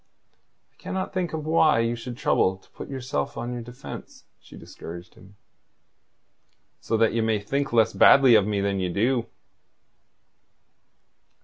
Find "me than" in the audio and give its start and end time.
8.47-8.79